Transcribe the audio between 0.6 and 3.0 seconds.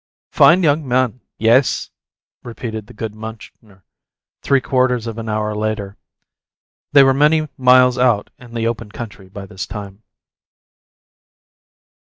young man, yes," repeated the